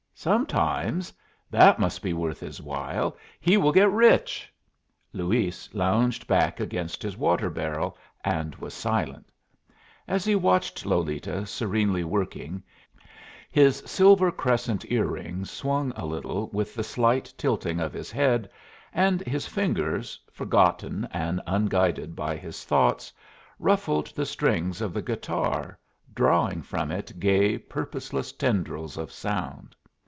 "Sometimes! 0.13 1.11
That 1.49 1.79
must 1.79 2.03
be 2.03 2.13
worth 2.13 2.41
his 2.41 2.61
while! 2.61 3.17
He 3.39 3.57
will 3.57 3.71
get 3.71 3.89
rich!" 3.89 4.53
Luis 5.13 5.67
lounged 5.73 6.27
back 6.27 6.59
against 6.59 7.01
his 7.01 7.17
water 7.17 7.49
barrel, 7.49 7.97
and 8.23 8.53
was 8.57 8.75
silent. 8.75 9.27
As 10.07 10.23
he 10.23 10.35
watched 10.35 10.85
Lolita, 10.85 11.47
serenely 11.47 12.03
working, 12.03 12.61
his 13.49 13.81
silver 13.87 14.31
crescent 14.31 14.85
ear 14.91 15.07
rings 15.07 15.49
swung 15.49 15.91
a 15.95 16.05
little 16.05 16.51
with 16.53 16.75
the 16.75 16.83
slight 16.83 17.33
tilting 17.35 17.79
of 17.79 17.91
his 17.91 18.11
head, 18.11 18.47
and 18.93 19.21
his 19.21 19.47
fingers, 19.47 20.19
forgotten 20.31 21.07
and 21.11 21.41
unguided 21.47 22.15
by 22.15 22.35
his 22.37 22.63
thoughts, 22.63 23.11
ruffled 23.57 24.13
the 24.15 24.27
strings 24.27 24.81
of 24.81 24.93
the 24.93 25.01
guitar, 25.01 25.79
drawing 26.13 26.61
from 26.61 26.91
it 26.91 27.19
gay, 27.19 27.57
purposeless 27.57 28.31
tendrils 28.31 28.97
of 28.97 29.11
sound. 29.11 29.75